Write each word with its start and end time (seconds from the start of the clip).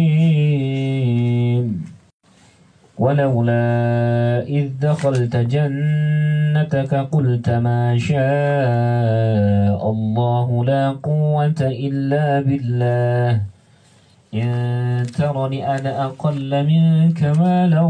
ولولا 2.98 4.42
إذ 4.42 4.82
دخلت 4.82 5.30
جنتك 5.54 6.92
قلت 7.14 7.46
ما 7.62 7.94
شاء 7.94 9.78
الله 9.78 10.48
لا 10.66 10.98
قوة 10.98 11.60
إلا 11.62 12.42
بالله. 12.42 13.46
إن 14.34 14.50
ترني 15.14 15.62
أنا 15.62 16.10
أقل 16.10 16.50
منك 16.50 17.22
مالا 17.38 17.86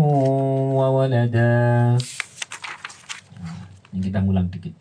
وولدا. 0.77 1.97
Ini 3.97 4.01
kita 4.13 4.21
ngulang 4.21 4.53
dikit. 4.53 4.77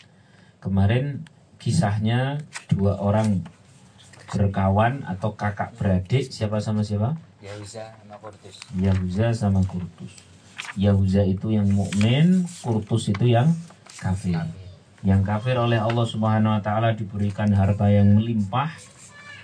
Kemarin 0.60 1.24
kisahnya 1.56 2.44
dua 2.68 3.00
orang 3.00 3.48
berkawan 4.34 5.06
atau 5.06 5.38
kakak 5.38 5.78
beradik 5.78 6.34
siapa 6.34 6.58
sama 6.58 6.82
siapa? 6.82 7.14
Yahuza 7.38 7.94
sama 7.94 8.18
Kurtus. 8.18 8.56
Yahuza 8.74 9.28
sama 9.38 9.62
Kurtus. 9.62 10.14
Yahuza 10.74 11.22
itu 11.22 11.54
yang 11.54 11.70
mukmin, 11.70 12.50
Kurtus 12.66 13.14
itu 13.14 13.30
yang 13.30 13.54
kafir. 14.02 14.42
Yang 15.06 15.22
kafir 15.22 15.62
oleh 15.62 15.78
Allah 15.78 16.08
Subhanahu 16.10 16.58
wa 16.58 16.62
taala 16.66 16.98
diberikan 16.98 17.54
harta 17.54 17.94
yang 17.94 18.18
melimpah, 18.18 18.74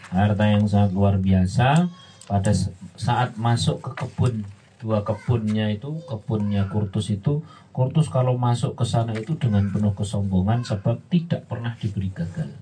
harta 0.10 0.44
yang 0.50 0.66
sangat 0.66 0.98
luar 0.98 1.22
biasa 1.22 1.86
pada 2.26 2.50
saat 2.98 3.38
masuk 3.38 3.86
ke 3.86 3.92
kebun 3.94 4.42
dua 4.80 5.04
kebunnya 5.04 5.76
itu 5.76 6.00
kebunnya 6.08 6.72
Kurtus 6.72 7.12
itu 7.12 7.44
Kurtus 7.76 8.08
kalau 8.08 8.40
masuk 8.40 8.80
ke 8.80 8.88
sana 8.88 9.12
itu 9.12 9.36
dengan 9.36 9.68
penuh 9.70 9.92
kesombongan 9.92 10.64
sebab 10.64 11.04
tidak 11.12 11.46
pernah 11.52 11.76
diberi 11.76 12.08
gagal 12.16 12.56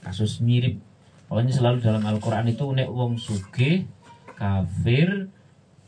kasus 0.00 0.40
mirip 0.40 0.80
pokoknya 1.30 1.54
selalu 1.54 1.78
dalam 1.78 2.02
Al-Quran 2.02 2.50
itu 2.50 2.66
nek 2.74 2.90
wong 2.90 3.14
suge 3.14 3.86
kafir 4.34 5.30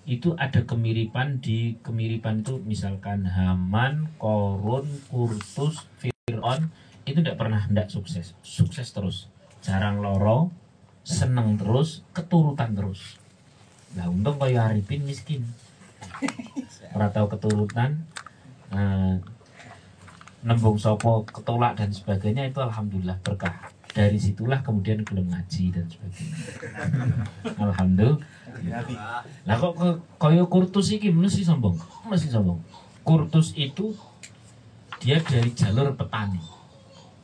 itu 0.06 0.38
ada 0.38 0.62
kemiripan 0.62 1.42
di 1.42 1.78
kemiripan 1.82 2.42
itu 2.46 2.58
misalkan 2.62 3.26
Haman, 3.26 4.10
Korun, 4.18 4.86
Kurtus, 5.10 5.86
Fir'aun 5.98 6.70
itu 7.06 7.18
tidak 7.22 7.38
pernah 7.38 7.62
tidak 7.66 7.90
sukses. 7.90 8.34
Sukses 8.42 8.90
terus. 8.94 9.26
Jarang 9.62 10.02
loro 10.02 10.50
seneng 11.02 11.58
terus 11.58 12.06
keturutan 12.14 12.74
terus. 12.74 13.18
Nah 13.98 14.10
untung 14.10 14.38
kaya 14.38 14.70
Arifin 14.70 15.02
miskin. 15.02 15.42
Ora 16.94 17.10
tahu 17.10 17.30
keturutan 17.30 18.06
eh, 18.74 19.18
Nembung 20.42 20.74
sopo 20.74 21.22
ketolak 21.22 21.78
dan 21.78 21.94
sebagainya 21.94 22.50
itu 22.50 22.58
Alhamdulillah 22.58 23.14
berkah 23.22 23.70
Dari 23.92 24.16
situlah 24.16 24.64
kemudian 24.64 25.04
gelem 25.04 25.28
ngaji 25.28 25.64
dan 25.68 25.84
sebagainya. 25.84 26.36
Alhamdulillah. 27.60 28.20
Lah 29.44 29.56
kok 29.60 29.74
kaya 30.16 30.44
kurtus 30.48 30.96
iki 30.96 31.12
mesti 31.12 31.44
sombong. 31.44 31.76
Mesti 32.08 32.32
sombong. 32.32 32.56
Kurtus 33.04 33.52
itu 33.52 33.92
dia 34.96 35.20
dari 35.20 35.52
jalur 35.52 35.92
petani. 35.92 36.40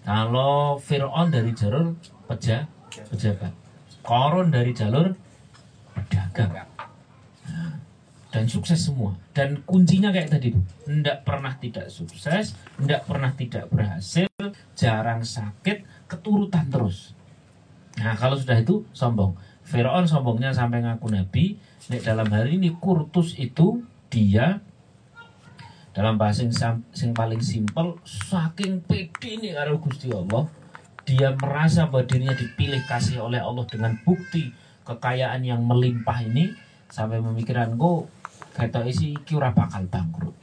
Kalau 0.05 0.77
Fir'aun 0.81 1.33
dari 1.33 1.53
jalur 1.57 1.97
peja, 2.29 2.69
pejabat. 3.13 3.53
Korun 4.05 4.53
dari 4.53 4.73
jalur 4.77 5.13
pedagang. 5.97 6.69
Dan 8.29 8.45
sukses 8.45 8.85
semua. 8.85 9.17
Dan 9.33 9.65
kuncinya 9.65 10.13
kayak 10.13 10.37
tadi 10.37 10.53
tuh 10.53 10.65
tidak 10.85 11.25
pernah 11.25 11.57
tidak 11.57 11.89
sukses 11.89 12.53
tidak 12.77 13.01
pernah 13.09 13.33
tidak 13.33 13.65
berhasil 13.73 14.29
jarang 14.77 15.25
sakit 15.25 15.98
keturutan 16.09 16.67
terus. 16.73 17.15
Nah 18.01 18.17
kalau 18.17 18.35
sudah 18.35 18.59
itu 18.59 18.83
sombong. 18.97 19.37
Firaun 19.63 20.09
sombongnya 20.09 20.51
sampai 20.57 20.81
ngaku 20.81 21.13
nabi. 21.13 21.61
Nek 21.93 22.05
dalam 22.05 22.29
hari 22.33 22.57
ini 22.57 22.73
Kurtus 22.77 23.37
itu 23.37 23.85
dia 24.09 24.65
dalam 25.93 26.17
bahasa 26.17 26.45
yang, 26.45 26.85
yang 26.95 27.13
paling 27.17 27.43
simpel 27.43 27.99
saking 28.07 28.85
pede 28.85 29.41
nih 29.41 29.57
karo 29.57 29.83
Gusti 29.83 30.13
Allah 30.15 30.47
dia 31.09 31.33
merasa 31.35 31.89
bahwa 31.89 32.05
dirinya 32.05 32.37
dipilih 32.37 32.85
kasih 32.85 33.25
oleh 33.25 33.41
Allah 33.41 33.65
dengan 33.65 33.97
bukti 34.05 34.53
kekayaan 34.85 35.41
yang 35.41 35.65
melimpah 35.65 36.21
ini 36.21 36.53
sampai 36.93 37.25
memikirkan 37.25 37.81
go 37.81 38.07
kata 38.53 38.85
isi 38.85 39.17
iki 39.17 39.33
ora 39.33 39.57
bakal 39.57 39.89
bangkrut. 39.89 40.37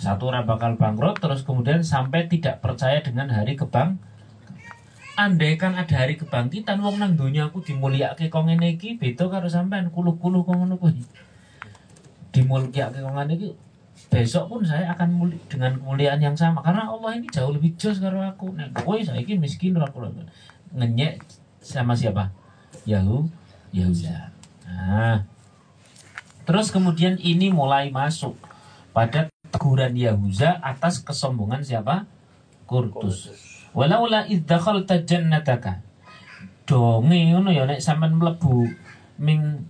Satu 0.00 0.32
ora 0.32 0.48
bakal 0.48 0.80
bangkrut 0.80 1.20
terus 1.20 1.44
kemudian 1.44 1.84
sampai 1.84 2.24
tidak 2.24 2.64
percaya 2.64 3.04
dengan 3.04 3.28
hari 3.28 3.52
kebang 3.52 4.00
andai 5.16 5.56
kan 5.56 5.72
ada 5.72 5.96
hari 5.96 6.20
kebangkitan 6.20 6.76
wong 6.84 7.00
nang 7.00 7.16
dunia 7.16 7.48
aku 7.48 7.64
dimulyakake 7.64 8.28
kok 8.28 8.44
ngene 8.44 8.76
iki 8.76 9.00
beda 9.00 9.32
karo 9.32 9.48
sampean 9.48 9.88
kuluh-kuluh 9.88 10.44
kok 10.44 10.52
ngono 10.52 10.76
kuwi. 10.76 11.00
Dimulyakake 12.36 13.00
kok 13.00 13.16
besok 14.12 14.44
pun 14.52 14.60
saya 14.60 14.92
akan 14.92 15.08
muli, 15.16 15.40
dengan 15.48 15.80
kemuliaan 15.80 16.20
yang 16.20 16.36
sama. 16.36 16.60
Karena 16.60 16.92
Allah 16.92 17.16
ini 17.16 17.32
jauh 17.32 17.48
lebih 17.48 17.80
jos 17.80 17.96
karo 17.96 18.20
aku. 18.20 18.52
Nah 18.52 18.68
kowe 18.76 19.00
saiki 19.00 19.40
miskin 19.40 19.72
ora 19.80 19.88
kula 19.88 20.12
ngenyek 20.76 21.24
sama 21.64 21.96
siapa? 21.96 22.28
Yahu 22.84 23.24
Yahuza 23.72 24.30
nah. 24.68 25.24
Terus 26.44 26.70
kemudian 26.70 27.16
ini 27.18 27.50
mulai 27.50 27.88
masuk 27.88 28.36
pada 28.92 29.32
teguran 29.48 29.96
Yahuza 29.96 30.60
atas 30.60 31.00
kesombongan 31.00 31.64
siapa? 31.64 32.04
Kurtus 32.68 33.55
walaula 33.76 34.24
idh 34.24 34.48
dakhalta 34.48 35.04
jannataka. 35.04 35.84
Donge 36.64 37.30
ngono 37.30 37.52
ya 37.52 37.68
nek 37.68 37.78
sampean 37.84 38.16
mlebu 38.16 38.66
ming 39.20 39.68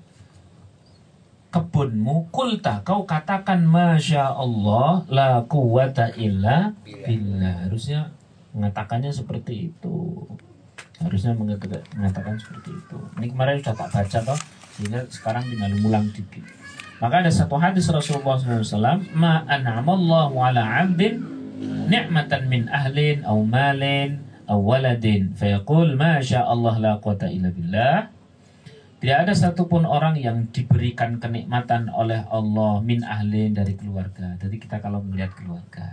kebunmu 1.50 2.30
kulta 2.30 2.80
kau 2.86 3.04
katakan 3.04 3.66
masya 3.66 4.32
Allah 4.32 5.02
la 5.10 5.42
quwata 5.44 6.14
illa 6.14 6.70
billah. 6.84 7.66
Harusnya 7.66 8.14
mengatakannya 8.56 9.12
seperti 9.12 9.68
itu. 9.74 10.24
Harusnya 10.96 11.36
mengatakan, 11.36 12.40
seperti 12.40 12.72
itu. 12.72 12.96
Ini 13.20 13.28
kemarin 13.28 13.60
sudah 13.60 13.76
tak 13.76 13.92
baca 13.92 14.18
toh 14.32 14.38
sehingga 14.72 15.04
sekarang 15.12 15.44
tinggal 15.44 15.68
ngulang 15.76 16.08
dikit. 16.08 16.40
Maka 16.96 17.20
ada 17.20 17.28
satu 17.28 17.60
hadis 17.60 17.84
Rasulullah 17.92 18.40
SAW 18.40 19.04
ma 19.12 19.44
an'amallahu 19.44 20.40
ala 20.40 20.64
abdin 20.80 21.35
ni'matan 21.62 22.48
min 22.52 22.68
ahlin 22.68 23.24
aw 23.24 23.38
malin 23.40 24.20
aw 24.44 24.60
waladin 24.60 25.32
fayaqul 25.32 25.96
masya 25.96 26.44
Allah 26.44 26.74
la 26.76 26.92
quwata 27.00 27.32
illa 27.32 27.48
billah 27.48 28.12
tidak 28.96 29.28
ada 29.28 29.32
satupun 29.36 29.84
orang 29.84 30.16
yang 30.16 30.48
diberikan 30.48 31.20
kenikmatan 31.20 31.92
oleh 31.92 32.24
Allah 32.32 32.80
min 32.80 33.04
ahlin 33.04 33.52
dari 33.52 33.76
keluarga. 33.76 34.40
Jadi 34.40 34.56
kita 34.56 34.80
kalau 34.80 35.04
melihat 35.04 35.36
keluarga, 35.36 35.84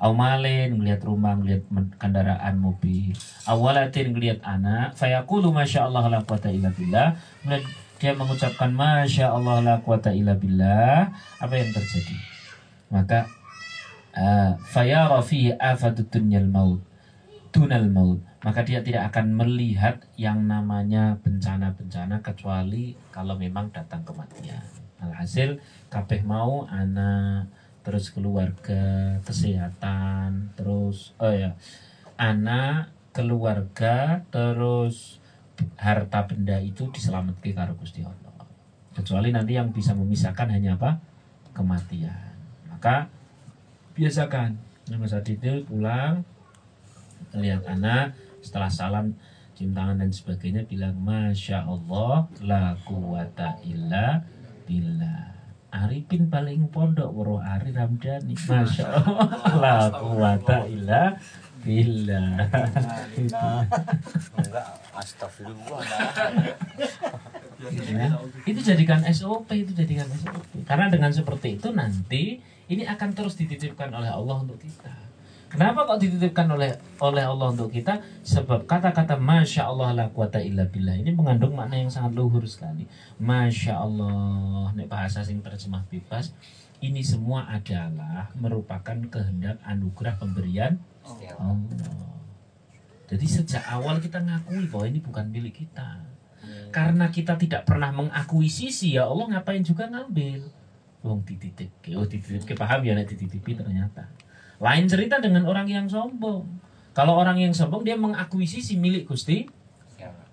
awmalin 0.00 0.80
melihat 0.80 1.04
rumah, 1.04 1.36
melihat 1.36 1.68
kendaraan 2.00 2.56
mobil, 2.56 3.12
awalatin 3.44 4.16
melihat 4.16 4.40
anak, 4.48 4.96
fayaqulu 4.96 5.52
masya 5.52 5.84
Allah 5.86 6.08
la 6.08 6.20
quwata 6.24 6.48
illa 6.48 6.72
billah. 6.72 7.20
Dia 8.00 8.16
mengucapkan 8.16 8.72
masya 8.72 9.30
Allah 9.30 9.60
la 9.60 9.74
quwata 9.84 10.10
illa 10.16 10.32
billah. 10.32 11.12
Apa 11.36 11.54
yang 11.54 11.68
terjadi? 11.68 12.16
Maka 12.88 13.28
fayara 14.68 15.20
fi 15.24 15.52
afatut 15.56 16.08
dunyal 16.12 16.48
maut 16.48 16.80
dunal 17.52 17.86
maut. 17.92 18.18
Maka 18.42 18.66
dia 18.66 18.82
tidak 18.82 19.14
akan 19.14 19.38
melihat 19.38 20.02
yang 20.18 20.50
namanya 20.50 21.14
bencana-bencana 21.22 22.18
kecuali 22.24 22.96
kalau 23.14 23.38
memang 23.38 23.70
datang 23.70 24.02
kematian. 24.02 24.64
Alhasil 24.98 25.62
kabeh 25.86 26.26
mau 26.26 26.66
anak 26.66 27.46
terus 27.86 28.10
keluarga 28.14 29.18
kesehatan 29.26 30.54
terus 30.54 31.18
oh 31.18 31.34
ya 31.34 31.58
anak 32.14 32.94
keluarga 33.10 34.22
terus 34.30 35.18
harta 35.74 36.22
benda 36.30 36.58
itu 36.62 36.90
diselamatkan 36.90 37.54
karo 37.54 37.78
Gusti 37.78 38.02
Allah. 38.02 38.46
Kecuali 38.94 39.30
nanti 39.30 39.54
yang 39.54 39.70
bisa 39.70 39.94
memisahkan 39.94 40.50
hanya 40.50 40.74
apa? 40.74 40.98
Kematian. 41.54 42.34
Maka 42.70 43.06
biasakan. 43.92 44.56
Mas 44.92 45.14
Aditya 45.14 45.62
pulang 45.64 46.26
lihat 47.32 47.64
anak 47.64 48.12
setelah 48.44 48.68
salam 48.68 49.16
cium 49.56 49.72
tangan 49.72 50.00
dan 50.00 50.10
sebagainya 50.10 50.66
bilang 50.66 50.98
masya 51.00 51.64
Allah 51.64 52.26
la 52.42 52.76
quwata 52.82 53.62
illa 53.64 54.20
billah. 54.66 55.32
Arifin 55.72 56.28
paling 56.28 56.68
pondok 56.68 57.08
waro 57.08 57.40
Ari 57.40 57.72
Ramdhani. 57.72 58.36
Masya 58.36 58.84
Allah 58.92 59.28
la 59.56 59.76
quwata 59.88 60.68
illa 60.68 61.16
billah. 61.62 62.36
Enggak, 63.16 64.66
astagfirullah. 64.92 65.80
Ya, 67.62 68.10
itu 68.42 68.60
jadikan 68.60 69.00
SOP 69.14 69.46
itu 69.54 69.70
jadikan 69.70 70.10
SOP 70.10 70.66
karena 70.66 70.90
dengan 70.90 71.14
seperti 71.14 71.62
itu 71.62 71.70
nanti 71.70 72.42
ini 72.72 72.88
akan 72.88 73.12
terus 73.12 73.36
dititipkan 73.36 73.92
oleh 73.92 74.08
Allah 74.08 74.40
untuk 74.40 74.56
kita 74.56 75.12
Kenapa 75.52 75.84
kok 75.84 76.00
dititipkan 76.00 76.48
oleh 76.48 76.72
oleh 77.04 77.28
Allah 77.28 77.52
untuk 77.52 77.68
kita? 77.68 78.00
Sebab 78.24 78.64
kata-kata 78.64 79.20
Masya 79.20 79.68
Allah 79.68 79.92
la 79.92 80.06
quwata 80.08 80.40
illa 80.40 80.64
billah 80.64 80.96
ini 80.96 81.12
mengandung 81.12 81.52
makna 81.52 81.76
yang 81.76 81.92
sangat 81.92 82.16
luhur 82.16 82.40
sekali. 82.48 82.88
Masya 83.20 83.76
Allah, 83.76 84.72
nek 84.72 84.88
bahasa 84.88 85.20
sing 85.20 85.44
terjemah 85.44 85.84
bebas, 85.92 86.32
ini 86.80 87.04
semua 87.04 87.52
adalah 87.52 88.32
merupakan 88.32 88.96
kehendak 89.12 89.60
anugerah 89.68 90.16
pemberian 90.16 90.80
Allah. 91.36 92.16
Jadi 93.12 93.26
sejak 93.28 93.60
awal 93.68 94.00
kita 94.00 94.24
ngakui 94.24 94.72
bahwa 94.72 94.88
ini 94.88 95.04
bukan 95.04 95.28
milik 95.28 95.68
kita. 95.68 96.00
Karena 96.72 97.12
kita 97.12 97.36
tidak 97.36 97.68
pernah 97.68 97.92
mengakuisisi 97.92 98.96
ya 98.96 99.04
Allah 99.04 99.36
ngapain 99.36 99.60
juga 99.60 99.84
ngambil. 99.92 100.61
Wong 101.02 101.26
dititip, 101.26 101.70
oh 101.98 102.06
dititip, 102.06 102.54
paham 102.54 102.80
ya 102.86 102.94
dititipi 103.02 103.58
ternyata. 103.58 104.06
Lain 104.62 104.86
cerita 104.86 105.18
dengan 105.18 105.42
orang 105.50 105.66
yang 105.66 105.90
sombong. 105.90 106.46
Kalau 106.94 107.18
orang 107.18 107.42
yang 107.42 107.50
sombong 107.50 107.82
dia 107.82 107.98
mengakuisisi 107.98 108.78
milik 108.78 109.10
Gusti, 109.10 109.50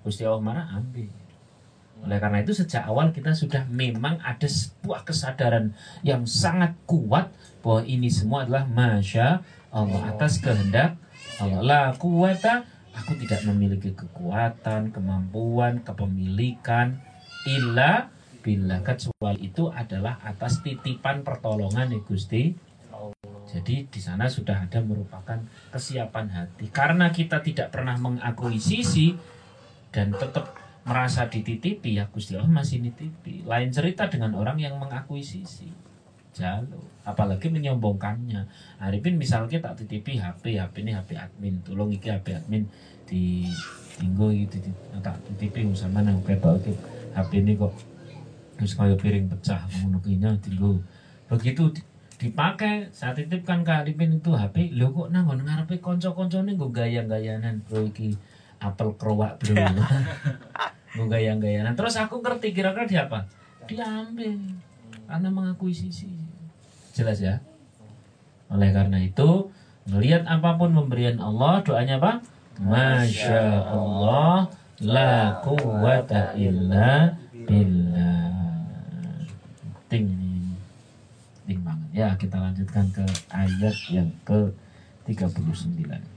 Gusti 0.06 0.24
Allah 0.24 0.44
marah 0.46 0.68
ambil. 0.78 1.10
Oleh 2.00 2.18
karena 2.22 2.40
itu 2.40 2.56
sejak 2.56 2.88
awal 2.88 3.12
kita 3.12 3.36
sudah 3.36 3.68
memang 3.68 4.22
ada 4.24 4.48
sebuah 4.48 5.04
kesadaran 5.04 5.76
yang 6.00 6.24
sangat 6.24 6.72
kuat 6.88 7.28
bahwa 7.60 7.84
ini 7.84 8.08
semua 8.08 8.48
adalah 8.48 8.64
masya 8.64 9.44
Allah 9.74 10.16
atas 10.16 10.40
kehendak 10.40 10.96
Allah. 11.44 11.60
La 11.60 11.82
kuwata 12.00 12.64
aku 12.96 13.20
tidak 13.20 13.44
memiliki 13.44 13.92
kekuatan, 13.92 14.96
kemampuan, 14.96 15.84
kepemilikan 15.84 17.04
illa 17.48 18.08
bila 18.50 18.82
kecuali 18.82 19.46
itu 19.46 19.70
adalah 19.70 20.18
atas 20.26 20.66
titipan 20.66 21.22
pertolongan 21.22 21.94
ya 21.94 22.02
Gusti 22.02 22.50
jadi 23.50 23.86
di 23.90 24.00
sana 24.02 24.30
sudah 24.30 24.62
ada 24.62 24.78
merupakan 24.78 25.42
kesiapan 25.74 26.30
hati. 26.30 26.70
Karena 26.70 27.10
kita 27.10 27.42
tidak 27.42 27.74
pernah 27.74 27.98
mengakuisisi 27.98 29.18
dan 29.90 30.14
tetap 30.14 30.54
merasa 30.86 31.26
dititipi 31.26 31.98
ya 31.98 32.06
Gusti 32.14 32.38
Allah 32.38 32.62
masih 32.62 32.78
nitipi. 32.78 33.42
Lain 33.50 33.74
cerita 33.74 34.06
dengan 34.06 34.38
orang 34.38 34.62
yang 34.62 34.78
mengakuisisi. 34.78 35.66
Jalo, 36.30 36.78
apalagi 37.02 37.50
menyombongkannya. 37.50 38.46
Arifin 38.86 39.18
misalnya 39.18 39.58
tak 39.58 39.82
titipi 39.82 40.22
HP, 40.22 40.62
HP 40.62 40.86
ini 40.86 40.94
HP 40.94 41.18
admin, 41.18 41.58
tolong 41.66 41.90
iki 41.90 42.14
HP 42.14 42.38
admin 42.38 42.70
di 43.10 43.50
tinggo 43.98 44.30
gitu 44.30 44.62
tak 45.02 45.18
titipi 45.26 45.66
sama 45.74 46.06
nang 46.06 46.22
HP 46.22 47.32
ini 47.42 47.58
kok 47.58 47.74
terus 48.60 48.76
kayak 48.76 49.00
piring 49.00 49.32
pecah 49.32 49.64
ngono 49.80 50.04
kinya 50.04 50.36
tinggo. 50.44 50.76
Begitu 51.32 51.72
di- 51.72 51.88
dipakai 52.20 52.92
saat 52.92 53.16
titipkan 53.16 53.64
ke 53.64 53.72
Arifin 53.72 54.20
itu 54.20 54.36
HP 54.36 54.76
lo 54.76 54.92
kok 54.92 55.16
nang 55.16 55.24
ngono 55.24 55.48
ngarepe 55.48 55.80
kanca-kancane 55.80 56.60
nggo 56.60 56.68
gayang-gayanan? 56.76 57.64
Bro 57.64 57.88
iki 57.88 58.12
apel 58.60 58.92
kerowak 59.00 59.40
bro 59.40 59.56
nggo 61.00 61.06
gayang-gayanan. 61.08 61.72
Terus 61.80 61.96
aku 61.96 62.20
ngerti 62.20 62.52
kira-kira 62.52 62.84
dia 62.84 63.02
apa? 63.08 63.24
Diambil 63.64 64.36
karena 65.08 65.30
mengakuisisi. 65.32 66.12
Jelas 66.92 67.24
ya? 67.24 67.40
Oleh 68.52 68.76
karena 68.76 69.00
itu 69.00 69.48
melihat 69.88 70.28
apa 70.28 70.60
pun 70.60 70.76
pemberian 70.76 71.16
Allah 71.24 71.64
doanya 71.64 71.96
apa? 71.96 72.20
Masya 72.60 73.72
Allah 73.72 74.52
la 74.84 75.40
quwata 75.40 76.36
illa 76.36 77.16
billah 77.32 77.89
penting 79.89 80.05
ini 80.13 80.33
penting 81.43 81.61
banget 81.65 81.91
ya 81.93 82.09
kita 82.17 82.37
lanjutkan 82.41 82.87
ke 82.93 83.05
ayat 83.33 83.77
yang 83.93 84.11
ke 84.25 84.53
39 85.09 86.15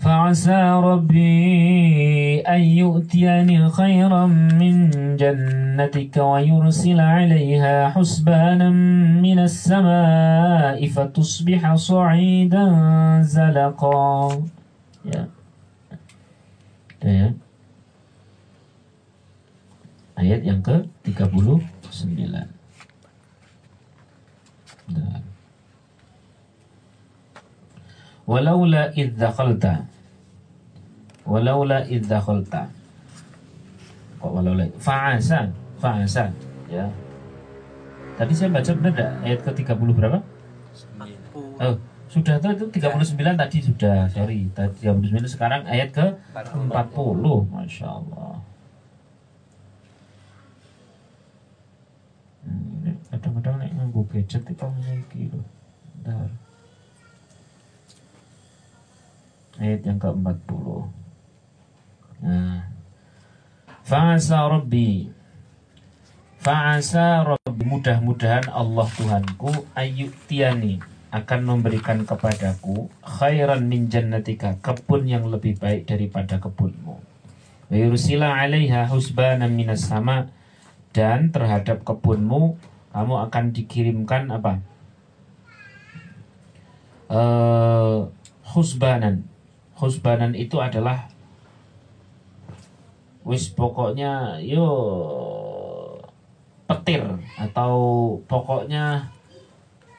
فعسى 0.00 0.80
ربي 0.80 2.40
أن 2.40 2.60
يؤتيني 2.60 3.68
خيرا 3.68 4.26
من 4.56 4.76
جنتك 5.16 6.16
ويرسل 6.16 7.00
عليها 7.00 7.90
حسبانا 7.90 8.70
من 9.20 9.38
السماء 9.38 10.86
فتصبح 10.88 11.74
صعيدا 11.74 12.66
زلقا 13.22 14.40
ya. 15.04 15.22
Ada 17.00 17.08
ya. 17.08 17.28
Ayat 20.15 20.41
yang 20.47 20.63
ke 20.63 20.75
39 21.03 21.59
Bentar. 24.85 25.21
Walaula 28.25 28.89
idh 28.93 29.13
dakhalta. 29.17 29.85
Walaula 31.25 31.85
idh 31.89 32.05
dakhalta. 32.05 32.69
Kok 34.21 34.31
walaula? 34.33 34.65
Fa'asa. 34.81 35.49
Fa'asa. 35.77 36.29
Ya. 36.69 36.89
Tadi 38.15 38.33
saya 38.33 38.49
baca 38.49 38.71
benar 38.77 38.91
enggak? 38.93 39.11
Ayat 39.25 39.39
ke 39.45 39.51
30 39.51 39.97
berapa? 39.97 40.19
Oh, 41.59 41.75
sudah 42.07 42.39
tuh 42.39 42.51
itu 42.55 42.65
39 42.79 43.35
tadi 43.35 43.57
sudah 43.59 44.07
Sorry, 44.07 44.47
tadi 44.55 44.87
39 44.87 45.23
sekarang 45.27 45.67
ayat 45.67 45.91
ke 45.91 46.05
40 46.31 46.71
Masya 47.51 47.87
Allah 47.87 48.35
Hmm, 48.35 48.43
ini 52.34 52.34
Kadang-kadang 53.09 53.55
nek 53.61 53.71
nganggo 53.73 54.01
gadget 54.11 54.43
itu 54.45 54.67
iki 54.91 55.21
lho. 55.31 55.41
Bentar. 56.03 56.29
Ayat 59.55 59.81
yang 59.87 59.97
ke-40. 59.97 60.51
Nah. 62.25 62.59
Fa'asa 63.85 64.51
Rabbi. 64.51 65.07
Fa'asa 66.43 67.23
Rabbi. 67.23 67.63
Mudah-mudahan 67.65 68.51
Allah 68.51 68.85
Tuhanku 68.93 69.49
Ayyuktiani 69.73 70.77
Akan 71.09 71.47
memberikan 71.47 72.03
kepadaku 72.03 72.91
Khairan 72.99 73.65
min 73.65 73.87
jannatika 73.87 74.59
Kebun 74.59 75.07
yang 75.07 75.25
lebih 75.31 75.55
baik 75.55 75.87
daripada 75.87 76.35
kebunmu. 76.37 76.99
Wa 77.71 77.75
yursila 77.75 78.37
alaiha 78.37 78.91
husbanan 78.91 79.55
minas 79.55 79.87
sama 79.87 80.29
Dan 80.95 81.35
terhadap 81.35 81.83
kebunmu 81.83 82.55
Kamu 82.95 83.27
akan 83.27 83.51
dikirimkan 83.51 84.31
apa? 84.31 84.63
Eh 87.11 87.99
husbanan 88.55 89.27
husbanan 89.75 90.31
itu 90.31 90.55
adalah 90.63 91.11
wis 93.27 93.51
pokoknya 93.51 94.39
yo 94.39 94.63
petir 96.63 97.03
atau 97.35 97.75
pokoknya 98.31 99.11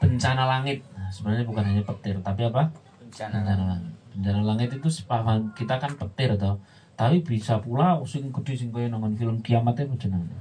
bencana 0.00 0.48
langit. 0.48 0.80
Nah, 0.96 1.12
sebenarnya 1.12 1.44
bukan 1.44 1.64
hanya 1.68 1.82
petir 1.84 2.16
tapi 2.24 2.48
apa? 2.48 2.72
Bencana 3.04 3.44
bencana 3.44 3.64
langit. 3.76 3.92
bencana 4.16 4.40
langit 4.40 4.68
itu 4.72 4.88
sepaham 4.88 5.52
kita 5.52 5.76
kan 5.76 5.92
petir 6.00 6.32
toh. 6.40 6.56
Tapi 6.96 7.20
bisa 7.20 7.60
pula 7.60 8.00
sing 8.08 8.32
gede 8.32 8.56
sing 8.56 8.72
kaya 8.72 8.88
nonton 8.88 9.12
film 9.20 9.36
kiamat 9.44 9.76
itu 9.84 10.08
jenenge 10.08 10.32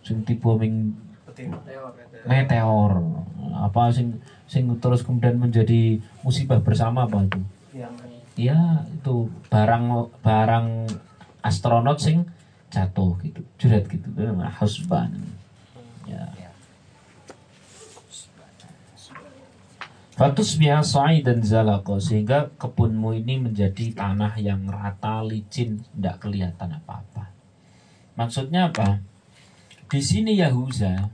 sing 0.00 0.24
tiba 0.24 0.56
ming 0.56 0.96
meteor 2.28 3.00
apa 3.56 3.88
sing 3.92 4.20
sing 4.44 4.66
terus 4.82 5.00
kemudian 5.06 5.38
menjadi 5.38 6.02
musibah 6.26 6.60
bersama 6.60 7.06
apa 7.06 7.24
itu? 7.24 7.40
Iya 8.36 8.86
itu 8.88 9.28
barang 9.52 9.84
barang 10.24 10.66
astronot 11.44 11.98
sing 12.00 12.26
jatuh 12.70 13.18
gitu 13.22 13.40
juret 13.60 13.84
gitu. 13.86 14.06
Itu 14.10 14.20
namanya 14.26 14.52
husban 14.58 15.10
ya. 16.08 16.24
Fatus 20.20 20.60
biha 20.60 20.84
dan 21.24 21.40
zalako 21.40 21.96
sehingga 21.96 22.52
kebunmu 22.60 23.16
ini 23.16 23.40
menjadi 23.40 23.96
tanah 23.96 24.36
yang 24.36 24.68
rata 24.68 25.24
licin 25.24 25.80
tidak 25.96 26.20
kelihatan 26.20 26.76
apa-apa. 26.76 27.32
Maksudnya 28.20 28.68
apa? 28.68 29.00
Di 29.90 29.98
sini 29.98 30.38
Yahuza 30.38 31.10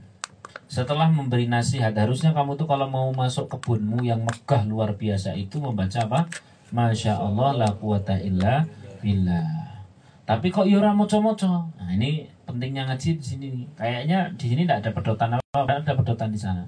setelah 0.69 1.09
memberi 1.09 1.49
nasihat 1.49 1.97
harusnya 1.97 2.29
kamu 2.29 2.61
tuh 2.61 2.69
kalau 2.69 2.85
mau 2.85 3.09
masuk 3.09 3.49
kebunmu 3.49 4.05
yang 4.05 4.21
megah 4.21 4.69
luar 4.69 4.93
biasa 4.93 5.33
itu 5.33 5.57
membaca 5.57 6.05
apa? 6.05 6.29
Masya 6.69 7.17
Allah 7.17 7.57
la 7.57 7.69
quwata 7.73 8.21
illa 8.21 8.69
billah. 9.01 9.81
Tapi 10.29 10.53
kok 10.53 10.69
yura 10.69 10.93
moco-moco? 10.93 11.73
Nah 11.73 11.89
ini 11.89 12.29
pentingnya 12.45 12.85
ngaji 12.85 13.17
di 13.17 13.25
sini. 13.25 13.47
Kayaknya 13.73 14.29
di 14.37 14.45
sini 14.45 14.61
tidak 14.69 14.85
ada 14.85 14.91
pedotan 14.93 15.29
apa, 15.41 15.57
tidak 15.57 15.77
ada 15.81 15.93
pedotan 15.97 16.29
di 16.29 16.37
sana. 16.37 16.63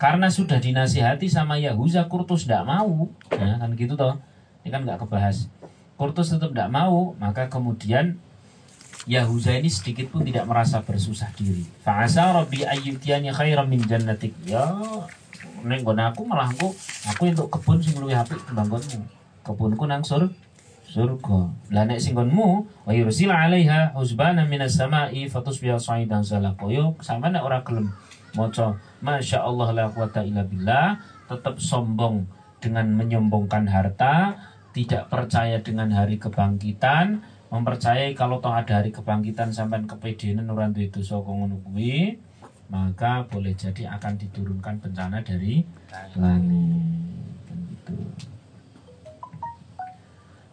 Karena 0.00 0.32
sudah 0.32 0.56
dinasihati 0.56 1.28
sama 1.28 1.60
Yahuza, 1.60 2.08
Kurtus 2.08 2.48
tidak 2.48 2.64
mau, 2.64 3.12
ya 3.28 3.60
kan 3.60 3.68
gitu 3.76 3.92
toh. 3.92 4.16
Ini 4.64 4.72
kan 4.72 4.88
nggak 4.88 5.04
kebahas. 5.04 5.52
Kurtus 6.00 6.32
tetap 6.32 6.56
tidak 6.56 6.72
mau, 6.72 7.12
maka 7.20 7.52
kemudian 7.52 8.16
Yahuza 9.02 9.58
ini 9.58 9.66
sedikit 9.66 10.14
pun 10.14 10.22
tidak 10.22 10.46
merasa 10.46 10.78
bersusah 10.78 11.34
diri. 11.34 11.66
Fa'asa 11.82 12.30
rabbi 12.30 12.62
ayyutiyani 12.62 13.34
khairan 13.34 13.66
min 13.66 13.82
jannatik. 13.82 14.30
Ya, 14.46 14.62
ning 15.66 15.82
aku 15.82 16.22
malah 16.22 16.46
aku 16.46 16.70
aku 17.10 17.22
untuk 17.26 17.50
kebun 17.50 17.82
sing 17.82 17.98
luwih 17.98 18.14
apik 18.14 18.38
timbang. 18.46 18.70
Kebunku 19.42 19.90
nang 19.90 20.06
sur 20.06 20.30
surga. 20.86 21.50
Lah 21.74 21.82
nek 21.88 21.98
sing 21.98 22.14
nggonmu 22.14 22.48
wa 22.86 22.92
yursila 22.92 23.48
'alaiha 23.48 23.96
husbana 23.96 24.46
minas 24.46 24.78
sama'i 24.78 25.26
fatusbiha 25.26 25.80
sa'idan 25.80 26.22
zalaqa. 26.22 26.68
Yo 26.70 26.94
sama 27.02 27.26
nek 27.32 27.42
ora 27.42 27.58
gelem 27.66 27.90
maca 28.38 28.78
Masya 29.02 29.42
Allah 29.42 29.68
la 29.72 29.84
quwata 29.90 30.22
illa 30.22 30.46
billah 30.46 31.00
tetap 31.26 31.58
sombong 31.58 32.28
dengan 32.62 32.86
menyombongkan 32.94 33.66
harta 33.66 34.38
tidak 34.72 35.10
percaya 35.12 35.60
dengan 35.60 35.92
hari 35.92 36.16
kebangkitan 36.16 37.20
mempercayai 37.52 38.16
kalau 38.16 38.40
toh 38.40 38.48
ada 38.48 38.80
hari 38.80 38.88
kebangkitan 38.88 39.52
sampai 39.52 39.84
kepedean 39.84 40.40
nuran 40.40 40.72
itu 40.72 41.04
sokong 41.04 41.52
kuwi 41.60 42.16
maka 42.72 43.28
boleh 43.28 43.52
jadi 43.52 43.92
akan 44.00 44.16
diturunkan 44.16 44.80
bencana 44.80 45.20
dari 45.20 45.60
langit 46.16 47.36
kan 47.44 47.58
gitu. 47.68 47.94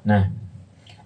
Nah, 0.03 0.27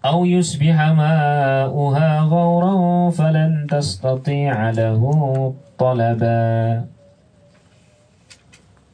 au 0.02 0.26
yusbiha 0.26 0.98
ma'uha 0.98 2.26
ghawran 2.26 3.14
falan 3.14 3.70
tastati'a 3.70 4.74
lahu 4.74 5.54
talaba. 5.78 6.82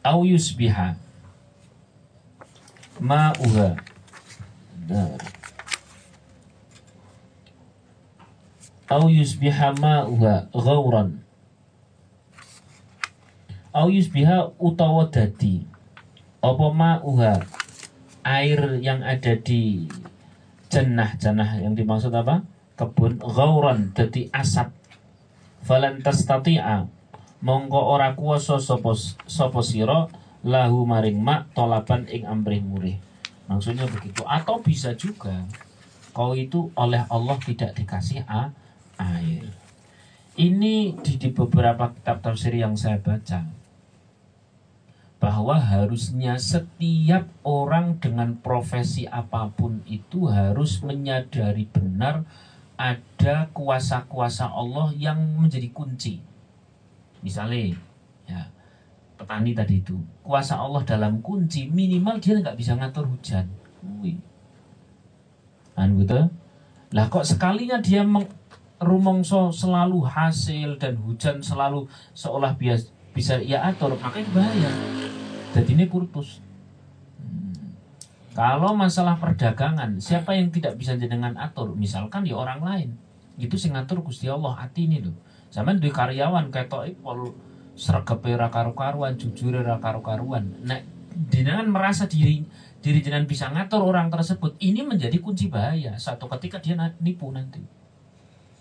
Au 0.03 0.27
yusbiha 0.27 0.99
ma'uha. 2.99 3.79
Nah. 4.91 5.38
au 8.89 9.05
yusbiha 9.05 9.77
ma'uha 9.77 10.49
ghauran. 10.49 11.21
Au 13.69 13.87
yusbiha 13.93 14.57
utawa 14.57 15.05
dadi. 15.13 15.61
Apa 16.41 16.67
ma'uha? 16.73 17.45
Air 18.25 18.81
yang 18.81 19.05
ada 19.05 19.37
di 19.37 19.85
jenah-jenah 20.73 21.61
yang 21.61 21.77
dimaksud 21.77 22.09
apa? 22.11 22.41
Kebun 22.73 23.21
ghauran 23.21 23.93
dadi 23.93 24.33
asap. 24.33 24.73
Falan 25.61 26.01
tastati'a. 26.01 26.89
Mongko 27.39 27.79
ora 27.93 28.17
kuasa 28.17 28.59
sopo 28.59 29.61
siro 29.63 30.11
lahu 30.43 30.83
maring 30.83 31.21
mak 31.21 31.53
tolapan 31.53 32.03
ing 32.09 32.25
amrih 32.25 32.59
murih. 32.65 32.97
Maksudnya 33.47 33.85
begitu. 33.85 34.25
Atau 34.25 34.59
bisa 34.65 34.97
juga 34.97 35.45
kau 36.09 36.33
itu 36.33 36.73
oleh 36.73 37.05
Allah 37.07 37.37
tidak 37.39 37.77
dikasih 37.77 38.25
a 38.27 38.51
air 38.99 39.47
ini 40.39 40.95
di, 40.99 41.19
di 41.19 41.29
beberapa 41.31 41.91
kitab 41.95 42.23
tafsir 42.23 42.55
yang 42.55 42.75
saya 42.79 42.99
baca 42.99 43.43
bahwa 45.19 45.59
harusnya 45.59 46.39
setiap 46.39 47.27
orang 47.43 47.99
dengan 47.99 48.39
profesi 48.39 49.03
apa 49.03 49.51
pun 49.51 49.83
itu 49.83 50.31
harus 50.31 50.79
menyadari 50.79 51.67
benar 51.67 52.23
ada 52.79 53.51
kuasa-kuasa 53.51 54.47
Allah 54.47 54.95
yang 54.95 55.19
menjadi 55.35 55.67
kunci. 55.75 56.23
Misalnya, 57.19 57.75
ya 58.23 58.47
petani 59.19 59.51
tadi 59.51 59.83
itu 59.83 59.99
kuasa 60.23 60.55
Allah 60.55 60.87
dalam 60.87 61.19
kunci 61.19 61.67
minimal 61.67 62.23
dia 62.23 62.39
nggak 62.39 62.55
bisa 62.55 62.79
ngatur 62.79 63.11
hujan. 63.11 63.51
Gitu? 65.75 66.19
Lah 66.95 67.05
kok 67.11 67.27
sekalinya 67.27 67.83
dia 67.83 68.07
rumongso 68.79 69.51
selalu 69.51 70.07
hasil 70.07 70.79
dan 70.79 70.95
hujan 71.03 71.43
selalu 71.43 71.85
seolah 72.15 72.55
bias, 72.55 72.91
bisa 73.11 73.37
ia 73.43 73.59
atur, 73.63 73.99
makanya 73.99 74.31
bahaya. 74.31 74.71
Jadi 75.51 75.75
ini 75.75 75.85
kurtus. 75.91 76.39
Hmm. 77.19 77.75
Kalau 78.31 78.71
masalah 78.73 79.19
perdagangan, 79.19 79.99
siapa 79.99 80.31
yang 80.39 80.47
tidak 80.49 80.79
bisa 80.79 80.95
jenengan 80.95 81.35
atur? 81.35 81.75
Misalkan 81.75 82.23
ya 82.23 82.39
orang 82.39 82.63
lain. 82.63 82.89
Itu 83.35 83.55
sing 83.59 83.75
ngatur 83.75 84.03
Gusti 84.03 84.27
Allah 84.31 84.55
hati 84.55 84.87
ini 84.87 85.03
loh. 85.03 85.15
Sama 85.49 85.75
di 85.75 85.89
karyawan 85.89 86.51
ketok 86.53 86.91
pol 87.01 87.33
sregepe 87.79 88.35
ra 88.35 88.51
karu-karuan, 88.51 89.15
jujur 89.15 89.55
ra 89.55 89.79
karu-karuan. 89.79 90.51
Nah, 90.67 90.83
jenengan 91.31 91.67
merasa 91.71 92.05
diri 92.05 92.43
diri 92.79 92.99
jenengan 93.03 93.27
bisa 93.27 93.51
ngatur 93.51 93.83
orang 93.83 94.07
tersebut, 94.11 94.55
ini 94.63 94.83
menjadi 94.83 95.19
kunci 95.19 95.51
bahaya. 95.51 95.95
Satu 95.99 96.31
ketika 96.31 96.59
dia 96.63 96.75
nipu 96.99 97.27
nanti. 97.31 97.78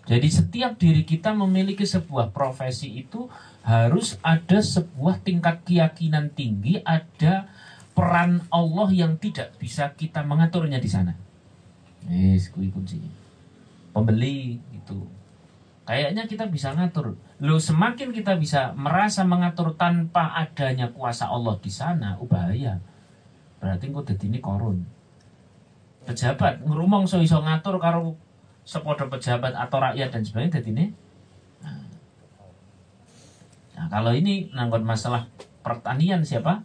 Jadi 0.09 0.25
setiap 0.33 0.73
diri 0.81 1.05
kita 1.05 1.37
memiliki 1.37 1.85
sebuah 1.85 2.33
profesi 2.33 2.97
itu 2.97 3.29
harus 3.61 4.17
ada 4.25 4.57
sebuah 4.57 5.21
tingkat 5.21 5.61
keyakinan 5.61 6.33
tinggi, 6.33 6.81
ada 6.81 7.45
peran 7.93 8.41
Allah 8.49 8.89
yang 8.89 9.21
tidak 9.21 9.53
bisa 9.61 9.93
kita 9.93 10.25
mengaturnya 10.25 10.81
di 10.81 10.89
sana. 10.89 11.13
Yes. 12.09 12.49
Pembeli 13.93 14.57
itu. 14.73 14.97
Kayaknya 15.85 16.25
kita 16.25 16.49
bisa 16.49 16.73
ngatur. 16.73 17.13
Lo 17.45 17.61
semakin 17.61 18.09
kita 18.09 18.33
bisa 18.33 18.73
merasa 18.73 19.21
mengatur 19.21 19.77
tanpa 19.77 20.33
adanya 20.33 20.89
kuasa 20.89 21.29
Allah 21.29 21.53
di 21.61 21.69
sana, 21.69 22.17
oh 22.17 22.25
bahaya. 22.25 22.81
Berarti 23.61 23.93
kok 23.93 24.09
ini 24.25 24.41
korun. 24.41 24.81
Pejabat 26.09 26.65
ngerumong 26.65 27.05
so 27.05 27.21
iso 27.21 27.37
ngatur 27.45 27.77
karo 27.77 28.17
sepodo 28.69 29.09
pejabat 29.09 29.57
atau 29.57 29.81
rakyat 29.81 30.13
dan 30.13 30.21
sebagainya 30.21 30.61
jadi 30.61 30.69
ini. 30.69 30.85
Nah 33.73 33.87
kalau 33.89 34.13
ini 34.13 34.53
nanggut 34.53 34.85
masalah 34.85 35.25
pertanian 35.65 36.21
siapa? 36.21 36.61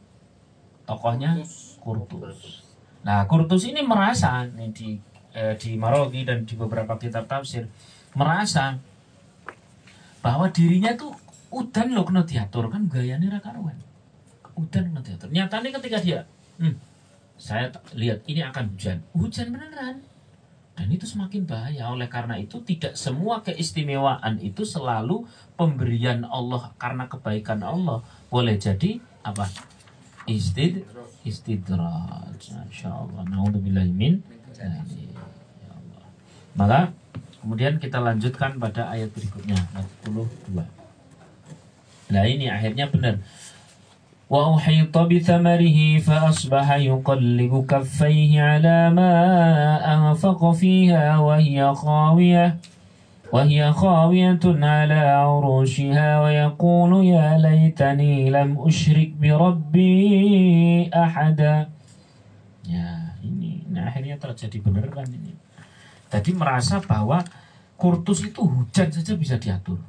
Tokohnya 0.84 1.40
Kurtus. 1.80 2.60
Nah 3.08 3.24
Kurtus 3.24 3.64
ini 3.64 3.80
merasa 3.80 4.44
nih 4.44 4.68
di 4.76 4.88
eh, 5.32 5.56
di 5.56 5.80
Marogi 5.80 6.28
dan 6.28 6.44
di 6.44 6.52
beberapa 6.60 7.00
kitab 7.00 7.24
tafsir 7.24 7.64
merasa 8.12 8.76
bahwa 10.20 10.52
dirinya 10.52 10.92
tuh 10.92 11.16
udan 11.48 11.96
loh 11.96 12.04
kena 12.04 12.28
diatur 12.28 12.68
kan 12.68 12.84
gayanya 12.84 13.40
rakaruan 13.40 13.80
udan 14.60 14.92
kena 14.92 15.00
diatur. 15.00 15.32
Nyatanya 15.32 15.70
ketika 15.80 15.98
dia 16.04 16.20
hmm, 16.60 16.76
saya 17.40 17.72
lihat 17.96 18.20
ini 18.28 18.44
akan 18.44 18.76
hujan. 18.76 19.00
Hujan 19.16 19.56
beneran 19.56 20.04
dan 20.74 20.90
itu 20.90 21.06
semakin 21.06 21.46
bahaya. 21.46 21.86
Oleh 21.90 22.10
karena 22.10 22.34
itu 22.34 22.58
tidak 22.66 22.98
semua 22.98 23.40
keistimewaan 23.46 24.42
itu 24.42 24.66
selalu 24.66 25.22
pemberian 25.54 26.26
Allah 26.26 26.74
karena 26.76 27.06
kebaikan 27.06 27.62
Allah. 27.62 28.02
Boleh 28.26 28.58
jadi 28.58 28.98
apa? 29.22 29.46
Istid 30.26 30.82
istidraj. 31.22 32.42
Min 33.94 34.20
ya 34.58 35.70
Allah. 35.70 36.04
Maka 36.58 36.80
kemudian 37.40 37.78
kita 37.78 38.02
lanjutkan 38.02 38.58
pada 38.58 38.90
ayat 38.90 39.14
berikutnya 39.14 39.56
42. 40.04 40.58
Nah 42.12 42.24
ini 42.26 42.50
akhirnya 42.50 42.90
benar. 42.90 43.22
وأحيط 44.33 44.97
بثمره 44.97 45.79
فأصبح 45.99 46.67
يقلب 46.71 47.65
كفيه 47.65 48.41
على 48.41 48.89
ما 48.89 49.13
أنفق 49.93 50.51
فيها 50.51 51.17
وهي 51.17 51.73
خاوية 51.73 52.57
وهي 53.33 53.71
خاوية 53.73 54.39
على 54.45 55.01
عروشها 55.25 56.21
ويقول 56.21 57.05
يا 57.05 57.37
ليتني 57.37 58.29
لم 58.29 58.49
أشرك 58.67 59.11
بربي 59.21 60.89
أحدا 60.93 61.69
Ya 62.69 63.17
ini, 63.25 63.65
nah 63.73 63.89
akhirnya 63.89 64.21
terjadi 64.21 64.61
beneran 64.61 65.09
ini. 65.09 65.33
Tadi 66.05 66.37
merasa 66.37 66.77
bahwa 66.77 67.25
kurtus 67.81 68.21
itu 68.21 68.45
hujan 68.45 68.93
saja 68.93 69.17
bisa 69.17 69.41
diatur. 69.41 69.81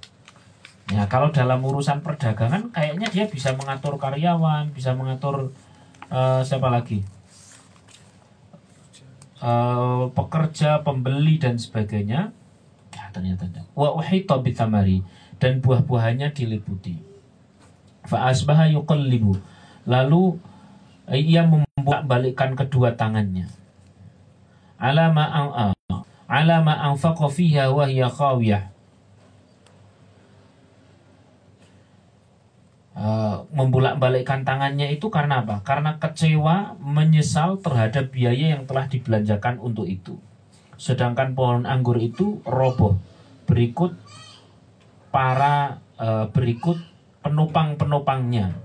Ya 0.86 1.10
kalau 1.10 1.34
dalam 1.34 1.66
urusan 1.66 2.06
perdagangan 2.06 2.70
kayaknya 2.70 3.10
dia 3.10 3.26
bisa 3.26 3.58
mengatur 3.58 3.98
karyawan, 3.98 4.70
bisa 4.70 4.94
mengatur 4.94 5.50
uh, 6.14 6.46
siapa 6.46 6.70
lagi? 6.70 7.02
Uh, 9.42 10.14
pekerja, 10.14 10.86
pembeli 10.86 11.42
dan 11.42 11.58
sebagainya. 11.58 12.30
Ya 12.94 13.06
ternyata. 13.10 13.50
Wa 13.74 13.98
uhita 13.98 14.38
bitamari 14.46 15.02
dan 15.42 15.58
buah-buahannya 15.58 16.30
diliputi. 16.38 17.02
Fa 18.06 18.30
asbaha 18.30 18.70
yuqallibu. 18.70 19.34
Lalu 19.90 20.38
ia 21.10 21.50
membuat 21.50 22.06
balikkan 22.06 22.54
kedua 22.54 22.94
tangannya. 22.94 23.50
Alama 24.78 25.26
alama 26.30 26.74
anfaqa 26.94 27.26
fiha 27.26 27.74
wa 27.74 27.90
hiya 27.90 28.10
khawiyah 28.10 28.75
Uh, 32.96 33.44
membulak-balikkan 33.52 34.48
tangannya 34.48 34.88
itu 34.96 35.12
karena 35.12 35.44
apa? 35.44 35.60
Karena 35.68 36.00
kecewa, 36.00 36.80
menyesal 36.80 37.60
terhadap 37.60 38.16
biaya 38.16 38.56
yang 38.56 38.64
telah 38.64 38.88
dibelanjakan 38.88 39.60
untuk 39.60 39.84
itu. 39.84 40.16
Sedangkan 40.80 41.36
pohon 41.36 41.68
anggur 41.68 42.00
itu 42.00 42.40
roboh. 42.48 42.96
Berikut 43.52 44.00
para 45.12 45.84
uh, 46.00 46.32
berikut 46.32 46.80
penopang-penopangnya. 47.20 48.56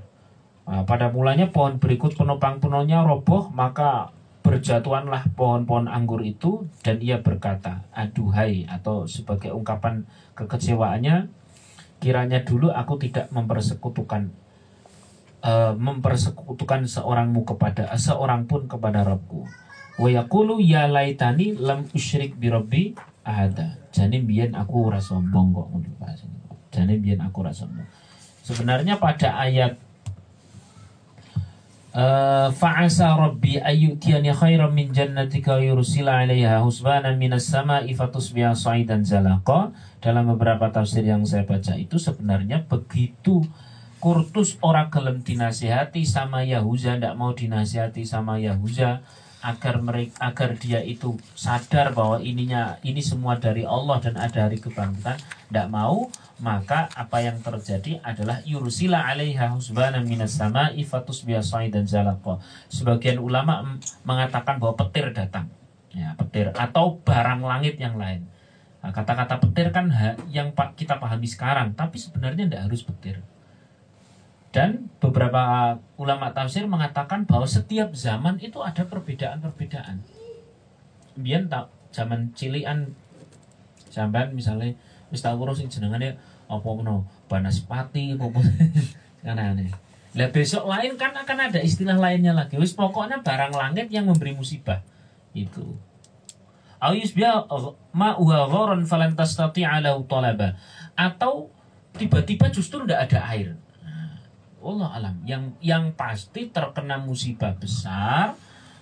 Nah, 0.71 0.87
pada 0.87 1.11
mulanya 1.11 1.51
pohon 1.51 1.83
berikut 1.83 2.15
penopang-penopangnya 2.15 3.03
roboh, 3.03 3.51
maka 3.51 4.15
berjatuhanlah 4.47 5.35
pohon-pohon 5.35 5.91
anggur 5.91 6.23
itu 6.23 6.71
dan 6.87 7.03
ia 7.03 7.19
berkata, 7.19 7.83
aduhai 7.91 8.65
atau 8.71 9.11
sebagai 9.11 9.51
ungkapan 9.51 10.07
kekecewaannya, 10.39 11.40
kiranya 12.01 12.41
dulu 12.43 12.73
aku 12.73 12.97
tidak 12.97 13.29
mempersekutukan 13.29 14.33
uh, 15.45 15.77
mempersekutukan 15.77 16.89
seorangmu 16.89 17.45
kepada 17.45 17.93
seorang 18.01 18.49
pun 18.49 18.65
kepada 18.67 19.05
Rabbku. 19.05 19.45
Wa 20.01 20.09
yaqulu 20.09 20.65
ya 20.65 20.89
laitani 20.89 21.53
lam 21.61 21.85
usyrik 21.93 22.41
bi 22.41 22.49
rabbi 22.49 22.97
ahada. 23.21 23.77
Jane 23.93 24.25
biyen 24.25 24.57
aku 24.57 24.89
ora 24.89 24.99
sombong 24.99 25.53
kok 25.53 25.67
ngono 25.69 25.91
bahasane. 26.01 26.39
Jane 26.73 26.97
biyen 26.97 27.21
aku 27.21 27.45
ora 27.45 27.53
sombong. 27.53 27.85
Sebenarnya 28.41 28.97
pada 28.97 29.37
ayat 29.37 29.77
Uh, 31.91 32.55
fa'asa 32.55 33.19
rabbi 33.19 33.59
ayyutiyani 33.59 34.31
khairan 34.31 34.71
min 34.71 34.95
jannatika 34.95 35.59
yursila 35.59 36.23
'alaiha 36.23 36.63
husbanan 36.63 37.19
minas 37.19 37.51
sama'i 37.51 37.99
fatusbiha 37.99 38.55
sa'idan 38.55 39.03
zalaqa. 39.03 39.75
Dalam 39.99 40.31
beberapa 40.31 40.71
tafsir 40.71 41.03
yang 41.03 41.27
saya 41.27 41.43
baca 41.43 41.75
itu 41.75 41.99
sebenarnya 41.99 42.63
begitu 42.71 43.43
Kurtus 44.01 44.57
orang 44.65 44.89
gelem 44.89 45.21
dinasihati 45.21 46.09
sama 46.09 46.41
Yahuza 46.41 46.97
ndak 46.97 47.21
mau 47.21 47.37
dinasihati 47.37 48.09
sama 48.09 48.41
Yahuza 48.41 49.05
agar 49.45 49.77
mereka 49.85 50.17
agar 50.25 50.57
dia 50.57 50.81
itu 50.81 51.21
sadar 51.37 51.93
bahwa 51.93 52.17
ininya 52.25 52.81
ini 52.81 53.05
semua 53.05 53.37
dari 53.37 53.61
Allah 53.69 54.01
dan 54.01 54.17
ada 54.17 54.49
hari 54.49 54.57
kebangkitan 54.57 55.21
tidak 55.21 55.69
mau 55.69 56.09
maka 56.41 56.89
apa 56.97 57.21
yang 57.21 57.37
terjadi 57.45 58.01
adalah 58.01 58.41
yursila 58.49 59.05
alaiha 59.05 59.53
husbana 59.53 60.01
minas 60.01 60.41
sama 60.41 60.73
ifatus 60.73 61.29
biasai 61.29 61.69
dan 61.69 61.85
zalaqa 61.85 62.41
sebagian 62.73 63.21
ulama 63.21 63.77
mengatakan 64.09 64.57
bahwa 64.57 64.75
petir 64.81 65.13
datang. 65.13 65.53
Ya 65.93 66.17
petir 66.17 66.49
atau 66.57 66.97
barang 67.05 67.45
langit 67.45 67.77
yang 67.77 68.01
lain. 68.01 68.25
Nah, 68.81 68.95
kata-kata 68.95 69.37
petir 69.45 69.69
kan 69.69 69.93
yang 70.33 70.57
kita 70.57 70.97
pahami 70.97 71.29
sekarang 71.29 71.77
tapi 71.77 72.01
sebenarnya 72.01 72.49
tidak 72.49 72.63
harus 72.71 72.83
petir. 72.83 73.21
Dan 74.51 74.91
beberapa 74.99 75.77
ulama 75.95 76.35
tafsir 76.35 76.67
mengatakan 76.67 77.23
bahwa 77.23 77.47
setiap 77.47 77.95
zaman 77.95 78.41
itu 78.43 78.59
ada 78.65 78.83
perbedaan-perbedaan. 78.83 80.03
Biar 81.15 81.47
tak 81.47 81.71
zaman 81.95 82.33
cilian 82.35 82.97
sampean 83.91 84.33
misalnya 84.33 84.75
wis 85.11 85.21
tak 85.21 85.35
urus 85.35 85.63
jenengane 85.67 86.15
apa 86.51 86.69
meno 86.75 87.07
banaspati 87.31 88.19
apa 88.19 88.27
kan 89.25 89.39
aneh. 89.39 89.71
Lah 90.19 90.29
besok 90.35 90.67
lain 90.67 90.99
kan 90.99 91.15
akan 91.15 91.39
ada 91.55 91.63
istilah 91.63 91.95
lainnya 91.95 92.35
lagi. 92.35 92.59
Wis 92.59 92.75
pokoknya 92.75 93.23
barang 93.23 93.55
langit 93.55 93.95
yang 93.95 94.11
memberi 94.11 94.35
musibah. 94.35 94.83
Itu. 95.31 95.79
Biya 97.15 97.47
ma 97.95 98.19
huwa 98.19 98.51
gharan 98.51 98.83
falan 98.83 99.15
tastati'a 99.15 99.79
lahu 99.79 100.03
talaba. 100.11 100.59
Atau 100.99 101.55
tiba-tiba 101.95 102.51
justru 102.51 102.83
tidak 102.83 103.11
ada 103.11 103.21
air 103.31 103.55
Allah 104.61 104.93
alam 104.93 105.17
yang 105.25 105.57
yang 105.65 105.97
pasti 105.97 106.53
terkena 106.53 107.01
musibah 107.01 107.57
besar 107.57 108.37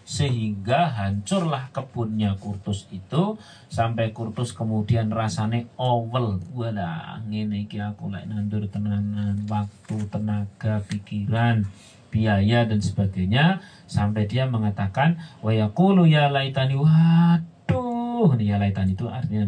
sehingga 0.09 0.88
hancurlah 0.88 1.69
kebunnya 1.69 2.33
Kurtus 2.41 2.88
itu 2.88 3.37
sampai 3.69 4.17
Kurtus 4.17 4.57
kemudian 4.57 5.12
rasane 5.12 5.69
owel. 5.77 6.41
Wala 6.57 7.21
ngene 7.29 7.69
iki 7.69 7.77
aku 7.77 8.09
lek 8.09 8.25
nandur 8.25 8.65
tenanan 8.73 9.45
waktu 9.45 10.09
tenaga 10.09 10.81
pikiran 10.88 11.69
biaya 12.09 12.65
dan 12.65 12.81
sebagainya. 12.81 13.61
Sampai 13.85 14.25
dia 14.25 14.49
mengatakan 14.49 15.21
wa 15.45 15.53
yaqulu 15.53 16.09
ya 16.09 16.33
laitani 16.33 16.81
waduh 16.81 18.33
ya 18.41 18.57
laitani 18.57 18.97
itu 18.97 19.05
artinya 19.12 19.45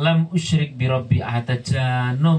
lam 0.00 0.32
usyrik 0.32 0.80
bi 0.80 0.88
rabbi 0.88 1.20
ahada 1.20 1.60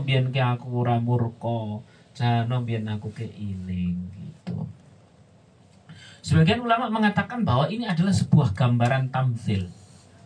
biyen 0.02 0.34
ke 0.34 0.42
aku 0.42 0.82
ora 0.82 0.98
murka. 0.98 1.86
Jano 2.18 2.66
biar 2.66 2.82
aku 2.98 3.14
keiling 3.14 4.10
gitu. 4.18 4.67
Sebagian 6.28 6.60
ulama 6.60 6.92
mengatakan 6.92 7.48
bahwa 7.48 7.72
ini 7.72 7.88
adalah 7.88 8.12
sebuah 8.12 8.52
gambaran 8.52 9.16
tamsil. 9.16 9.72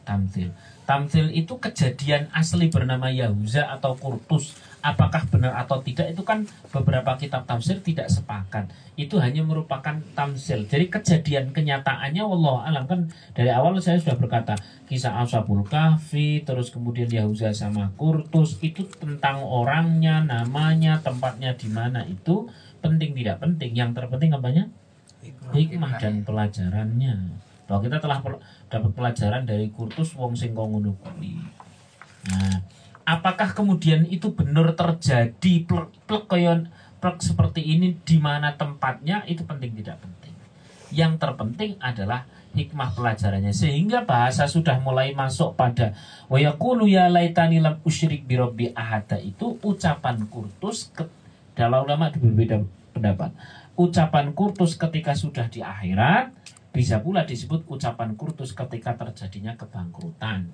Tamsil. 0.02 0.50
Tamsil 0.90 1.30
itu 1.30 1.62
kejadian 1.62 2.26
asli 2.34 2.74
bernama 2.74 3.14
Yahuza 3.14 3.70
atau 3.70 3.94
Kurtus. 3.94 4.58
Apakah 4.82 5.30
benar 5.30 5.54
atau 5.62 5.78
tidak 5.86 6.10
itu 6.10 6.26
kan 6.26 6.50
beberapa 6.74 7.14
kitab 7.22 7.46
tafsir 7.46 7.86
tidak 7.86 8.10
sepakat. 8.10 8.74
Itu 8.98 9.22
hanya 9.22 9.46
merupakan 9.46 10.02
tamsil 10.18 10.66
jadi 10.66 10.90
kejadian 10.90 11.54
kenyataannya 11.54 12.26
Allah 12.26 12.56
alam. 12.66 12.84
Kan 12.90 13.14
dari 13.38 13.54
awal 13.54 13.78
saya 13.78 14.02
sudah 14.02 14.18
berkata 14.18 14.58
kisah 14.90 15.22
Ashabul 15.22 15.62
Kahfi 15.70 16.42
terus 16.42 16.74
kemudian 16.74 17.14
Yahuza 17.14 17.54
sama 17.54 17.94
Kurtus 17.94 18.58
itu 18.66 18.90
tentang 18.98 19.46
orangnya 19.46 20.26
namanya 20.26 20.98
tempatnya 20.98 21.54
di 21.54 21.70
mana 21.70 22.02
itu 22.10 22.50
penting 22.82 23.14
tidak 23.14 23.38
penting. 23.38 23.78
Yang 23.78 24.02
terpenting 24.02 24.34
apanya 24.34 24.66
hikmah 25.54 26.00
dan 26.00 26.26
pelajarannya. 26.26 27.16
Bahwa 27.68 27.82
kita 27.84 27.98
telah 28.04 28.20
dapat 28.68 28.92
pelajaran 28.92 29.44
dari 29.48 29.72
Kurtus 29.72 30.12
wong 30.16 30.36
sing 30.36 30.52
Nah, 32.22 32.58
apakah 33.08 33.50
kemudian 33.56 34.06
itu 34.06 34.30
benar 34.36 34.78
terjadi 34.78 35.54
plek 35.66 35.90
plek 36.06 36.24
koyon 36.30 36.70
plek 37.02 37.18
seperti 37.24 37.66
ini 37.66 37.98
di 38.04 38.18
mana 38.22 38.54
tempatnya? 38.54 39.26
Itu 39.26 39.48
penting 39.48 39.74
tidak 39.74 39.98
penting. 40.04 40.36
Yang 40.92 41.14
terpenting 41.24 41.72
adalah 41.80 42.28
hikmah 42.54 42.92
pelajarannya. 42.94 43.56
Sehingga 43.56 44.04
bahasa 44.04 44.46
sudah 44.46 44.78
mulai 44.84 45.16
masuk 45.16 45.56
pada 45.56 45.96
wa 46.28 46.38
yaqulu 46.38 46.86
ya 46.88 47.08
laitani 47.08 47.64
lam 47.64 47.80
usyrik 47.88 48.28
bi 48.28 48.38
ahada. 48.76 49.18
Itu 49.18 49.58
ucapan 49.64 50.28
kurtus 50.28 50.92
ke, 50.92 51.08
dalam 51.56 51.88
ulama 51.88 52.12
berbeda 52.12 52.62
pendapat. 52.92 53.32
Ucapan 53.80 54.36
kurtus 54.36 54.76
ketika 54.76 55.16
sudah 55.16 55.48
di 55.48 55.64
akhirat 55.64 56.32
bisa 56.72 57.04
pula 57.04 57.28
disebut 57.28 57.68
ucapan 57.68 58.16
kurtus 58.16 58.56
ketika 58.56 58.96
terjadinya 58.96 59.60
kebangkrutan. 59.60 60.48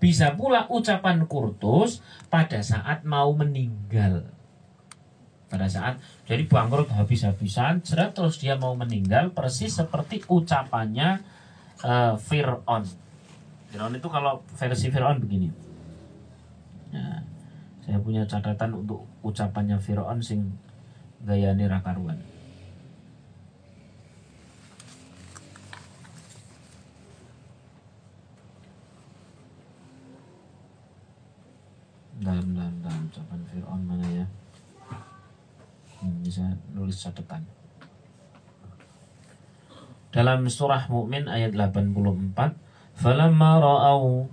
Bisa 0.00 0.32
pula 0.34 0.66
ucapan 0.72 1.28
kurtus 1.28 2.00
pada 2.32 2.64
saat 2.64 3.04
mau 3.04 3.30
meninggal. 3.36 4.26
Pada 5.52 5.68
saat 5.68 6.00
jadi 6.24 6.48
bangkrut 6.48 6.88
habis-habisan, 6.88 7.84
terus 7.84 8.40
dia 8.40 8.56
mau 8.56 8.72
meninggal 8.72 9.36
persis 9.36 9.76
seperti 9.76 10.24
ucapannya 10.24 11.20
uh, 11.84 12.16
Fir'aun. 12.16 12.88
Fir'aun 13.68 13.92
itu 13.92 14.08
kalau 14.08 14.40
versi 14.56 14.88
Fir'aun 14.88 15.20
begini. 15.20 15.52
Nah, 16.96 17.20
saya 17.84 18.00
punya 18.00 18.24
catatan 18.24 18.80
untuk 18.80 19.04
ucapannya 19.20 19.76
Fir'aun 19.76 20.24
sing 20.24 20.48
gaya 21.22 21.54
nirakaruan. 21.54 22.18
dalam 32.22 32.54
dalam 32.54 32.74
dalam 32.86 33.02
ucapan 33.10 33.40
Fir'aun 33.50 33.82
mana 33.82 34.06
ya 34.06 34.26
hmm, 35.98 36.22
bisa 36.22 36.46
nulis 36.70 36.94
catatan 36.94 37.42
dalam 40.14 40.46
surah 40.46 40.86
Mukmin 40.86 41.26
ayat 41.26 41.50
84 41.50 42.54
falamma 42.94 43.50
ra'au 43.58 44.30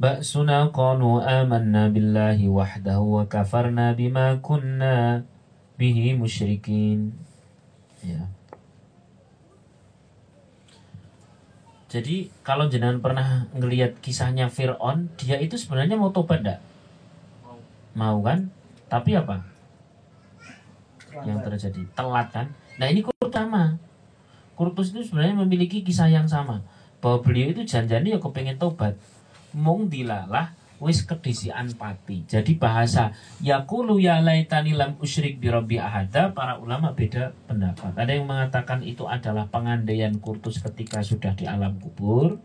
ba'suna 0.00 0.72
qalu 0.72 1.20
amanna 1.20 1.92
billahi 1.92 2.48
wahdahu 2.48 3.20
wa 3.20 3.22
kafarna 3.28 3.92
bima 3.92 4.40
kunna 4.40 5.28
bihi 5.82 6.14
musyrikin. 6.14 7.10
Ya. 8.06 8.30
Jadi 11.90 12.30
kalau 12.46 12.70
jenengan 12.70 13.02
pernah 13.02 13.50
ngelihat 13.50 13.98
kisahnya 13.98 14.46
Fir'aun, 14.46 15.10
dia 15.18 15.42
itu 15.42 15.58
sebenarnya 15.58 15.98
mau 15.98 16.14
tobat 16.14 16.46
enggak? 16.46 16.62
mau. 17.98 18.22
Kan? 18.22 18.48
Tapi 18.86 19.18
apa? 19.18 19.42
Yang 21.26 21.38
terjadi. 21.50 21.82
Telat 21.98 22.30
kan? 22.30 22.46
Nah 22.78 22.88
ini 22.88 23.04
Kurtama 23.04 23.76
Kurtus 24.56 24.94
itu 24.94 25.04
sebenarnya 25.04 25.36
memiliki 25.36 25.82
kisah 25.82 26.08
yang 26.08 26.30
sama. 26.30 26.62
Bahwa 27.02 27.20
beliau 27.20 27.50
itu 27.50 27.66
janjani 27.66 28.14
ya 28.14 28.22
kepengen 28.22 28.56
tobat. 28.56 28.94
Mung 29.52 29.90
dilalah 29.90 30.54
wis 30.82 31.06
kedisian 31.06 31.70
pati. 31.78 32.26
Jadi 32.26 32.58
bahasa 32.58 33.14
yakulu 33.38 34.02
ya 34.02 34.18
laitani 34.18 34.74
lam 34.74 34.98
usyrik 34.98 35.38
bi 35.38 35.46
rabbi 35.46 35.78
ahada 35.78 36.34
para 36.34 36.58
ulama 36.58 36.90
beda 36.90 37.30
pendapat. 37.46 37.94
Ada 37.94 38.18
yang 38.18 38.26
mengatakan 38.26 38.82
itu 38.82 39.06
adalah 39.06 39.46
pengandaian 39.46 40.10
kurtus 40.18 40.58
ketika 40.58 41.06
sudah 41.06 41.38
di 41.38 41.46
alam 41.46 41.78
kubur. 41.78 42.42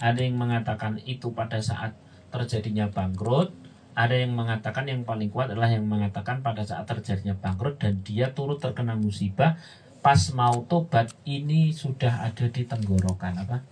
Ada 0.00 0.24
yang 0.24 0.40
mengatakan 0.40 0.96
itu 1.04 1.36
pada 1.36 1.60
saat 1.60 1.92
terjadinya 2.32 2.88
bangkrut. 2.88 3.52
Ada 3.96 4.24
yang 4.24 4.32
mengatakan 4.32 4.88
yang 4.88 5.04
paling 5.04 5.28
kuat 5.28 5.52
adalah 5.52 5.68
yang 5.68 5.84
mengatakan 5.84 6.40
pada 6.40 6.64
saat 6.64 6.88
terjadinya 6.88 7.36
bangkrut 7.36 7.76
dan 7.76 8.00
dia 8.00 8.32
turut 8.32 8.60
terkena 8.60 8.96
musibah 8.96 9.60
pas 10.06 10.22
mau 10.38 10.62
tobat 10.70 11.10
ini 11.26 11.74
sudah 11.74 12.30
ada 12.30 12.46
di 12.46 12.62
tenggorokan 12.62 13.42
apa 13.42 13.66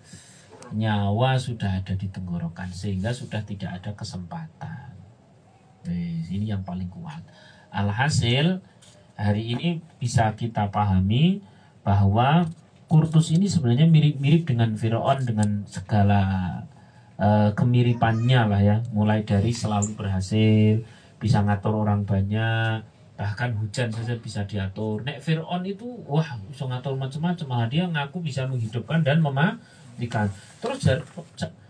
nyawa 0.72 1.37
sudah 1.37 1.85
ada 1.85 1.92
di 1.92 2.09
tenggorokan 2.09 2.72
sehingga 2.72 3.12
sudah 3.12 3.44
tidak 3.44 3.83
ada 3.83 3.92
kesempatan. 3.92 4.94
Nah, 5.85 6.24
ini 6.33 6.48
yang 6.48 6.64
paling 6.64 6.88
kuat. 6.88 7.20
Alhasil 7.68 8.64
hari 9.18 9.53
ini 9.53 9.85
bisa 10.00 10.33
kita 10.33 10.72
pahami 10.72 11.44
bahwa 11.85 12.48
Kurtus 12.85 13.33
ini 13.33 13.48
sebenarnya 13.48 13.88
mirip-mirip 13.88 14.44
dengan 14.44 14.77
Firaun 14.77 15.24
dengan 15.24 15.64
segala 15.64 16.20
uh, 17.16 17.50
kemiripannya 17.57 18.40
lah 18.44 18.61
ya, 18.61 18.77
mulai 18.92 19.24
dari 19.24 19.50
selalu 19.57 19.96
berhasil, 19.96 20.85
bisa 21.16 21.40
ngatur 21.42 21.81
orang 21.81 22.05
banyak, 22.05 22.85
bahkan 23.16 23.57
hujan 23.57 23.88
saja 23.88 24.14
bisa 24.20 24.44
diatur. 24.44 25.00
Nek 25.00 25.24
Firaun 25.24 25.64
itu 25.64 25.88
wah 26.05 26.37
bisa 26.44 26.68
ngatur 26.68 26.94
macam-macam, 27.00 27.66
dia 27.72 27.88
ngaku 27.88 28.20
bisa 28.20 28.44
menghidupkan 28.46 29.00
dan 29.00 29.24
mematikan. 29.94 30.26
Terus 30.59 30.83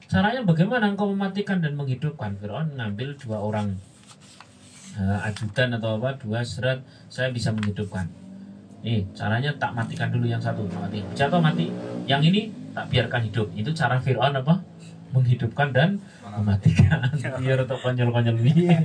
caranya 0.08 0.40
bagaimana 0.40 0.88
engkau 0.88 1.12
mematikan 1.12 1.60
dan 1.60 1.76
menghidupkan? 1.76 2.40
Firaun 2.40 2.72
ngambil 2.72 3.20
dua 3.20 3.38
orang 3.44 3.76
uh, 4.96 5.28
ajudan 5.28 5.76
atau 5.76 6.00
apa, 6.00 6.16
dua 6.16 6.40
serat, 6.40 6.80
saya 7.12 7.28
bisa 7.28 7.52
menghidupkan. 7.52 8.08
Nih, 8.84 9.04
caranya 9.16 9.52
tak 9.56 9.72
matikan 9.72 10.12
dulu 10.12 10.28
yang 10.28 10.40
satu, 10.40 10.64
mati. 10.68 11.00
Jatuh 11.16 11.40
mati. 11.40 11.72
Yang 12.04 12.22
ini 12.32 12.40
tak 12.76 12.92
biarkan 12.92 13.28
hidup. 13.28 13.48
Itu 13.56 13.72
cara 13.72 13.96
Firaun 14.00 14.36
apa? 14.36 14.60
Menghidupkan 15.12 15.72
dan 15.72 16.00
mematikan. 16.20 17.00
Biar 17.40 17.64
untuk 17.64 17.80
konyol-konyol 17.80 18.36
ini 18.44 18.76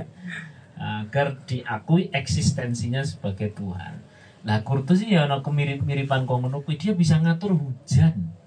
agar 0.80 1.36
diakui 1.44 2.08
eksistensinya 2.16 3.04
sebagai 3.04 3.52
Tuhan. 3.52 4.00
Nah, 4.40 4.64
Kurtus 4.64 5.04
ya 5.04 5.28
ono 5.28 5.44
kemirip-miripan 5.44 6.24
kau 6.24 6.40
menukui 6.40 6.80
dia 6.80 6.96
bisa 6.96 7.20
ngatur 7.20 7.52
hujan. 7.52 8.39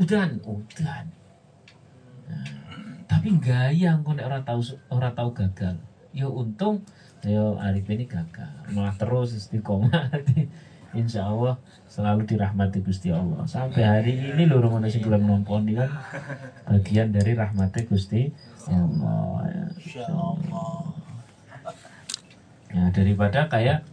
Udan, 0.00 0.40
udan. 0.44 1.04
Nah, 2.28 2.48
tapi 3.04 3.28
gaya 3.36 3.92
engkau 3.92 4.16
nek 4.16 4.24
orang 4.24 4.42
tahu 4.44 4.60
orang 4.88 5.12
tahu 5.12 5.30
gagal. 5.36 5.76
Yo 6.16 6.32
untung 6.32 6.80
yo 7.24 7.60
Arif 7.60 7.86
ini 7.92 8.08
gagal. 8.08 8.50
Malah 8.72 8.96
terus 8.96 9.36
istiqomah. 9.36 10.10
Insya 10.92 11.24
Allah 11.24 11.56
selalu 11.88 12.28
dirahmati 12.28 12.84
Gusti 12.84 13.08
Allah 13.08 13.48
sampai 13.48 13.80
hari 13.80 14.12
ini 14.12 14.44
lho 14.44 14.60
rumah 14.60 14.76
nasi 14.76 15.00
bulan 15.00 15.24
nompon 15.24 15.64
kan 15.72 15.88
bagian 16.68 17.16
dari 17.16 17.32
rahmati 17.32 17.88
Gusti 17.88 18.28
Allah. 18.68 19.48
Ya. 19.88 20.04
Allah. 20.12 20.92
Ya, 22.72 22.88
daripada 22.92 23.48
kayak 23.48 23.84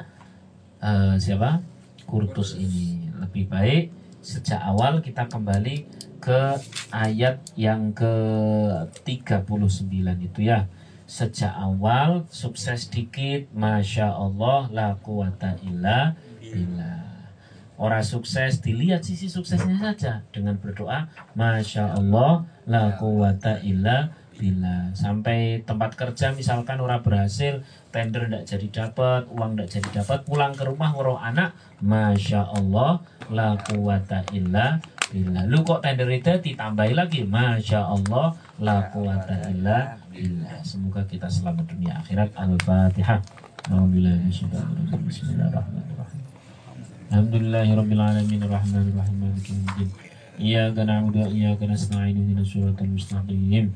uh, 0.83 1.15
siapa 1.15 1.63
Kurtus 2.03 2.59
ini 2.59 3.11
lebih 3.15 3.47
baik 3.47 3.98
sejak 4.19 4.59
awal 4.59 4.99
kita 4.99 5.27
kembali 5.31 5.87
ke 6.19 6.59
ayat 6.91 7.39
yang 7.55 7.95
ke 7.95 8.13
39 9.07 9.47
itu 10.19 10.39
ya. 10.43 10.67
Sejak 11.09 11.55
awal 11.57 12.29
sukses 12.29 12.85
dikit 12.91 13.49
masya 13.55 14.13
Allah 14.13 14.69
la 14.69 14.93
quwata 14.99 15.57
illa 15.65 16.13
billah. 16.37 17.09
Orang 17.79 18.03
sukses 18.03 18.59
dilihat 18.59 19.07
sisi 19.07 19.31
suksesnya 19.31 19.79
saja 19.79 20.13
dengan 20.35 20.59
berdoa 20.59 21.07
masya 21.33 21.95
Allah 21.95 22.43
la 22.67 22.93
quwata 22.99 23.63
illa 23.63 24.11
bila 24.39 24.95
sampai 24.95 25.59
tempat 25.67 25.99
kerja 25.99 26.31
misalkan 26.31 26.79
orang 26.79 27.03
berhasil 27.03 27.59
tender 27.91 28.31
tidak 28.31 28.47
jadi 28.47 28.67
dapat 28.71 29.27
uang 29.27 29.59
tidak 29.59 29.69
jadi 29.75 29.89
dapat 29.99 30.23
pulang 30.23 30.55
ke 30.55 30.63
rumah 30.63 30.95
ngurung 30.95 31.19
anak 31.19 31.51
masya 31.83 32.47
Allah 32.47 33.03
la 33.27 33.59
quwata 33.59 34.23
illa 34.31 34.79
bila 35.09 35.41
lu 35.49 35.65
kok 35.65 35.81
tender 35.81 36.05
itu 36.13 36.37
ditambahi 36.37 36.93
lagi? 36.93 37.25
Masya 37.25 37.81
Allah 37.81 38.29
la 38.61 38.77
quwata 38.93 39.41
illa 39.49 39.97
bila 40.13 40.53
semoga 40.61 41.01
kita 41.09 41.25
selamat 41.25 41.65
dunia 41.65 41.97
akhirat. 41.97 42.29
Al-fatihah. 42.37 43.17
Bismillahirrahmanirrahim 43.69 46.21
Alhamdulillahirrahmanirrahim 47.09 48.49
Rahmanirrahim 48.49 49.17
Maliki 49.17 49.53
Iyyaka 50.39 50.87
na'budu 50.87 51.19
wa 51.21 51.29
iyyaka 51.29 51.67
nasta'in 51.67 52.15
ihdinas 52.15 52.49
siratal 52.49 52.89
mustaqim 52.89 53.75